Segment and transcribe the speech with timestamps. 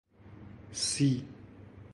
[0.73, 1.07] سی